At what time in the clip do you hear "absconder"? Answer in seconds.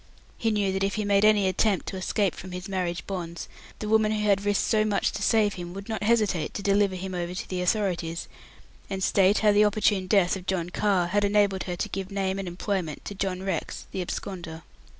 14.03-14.63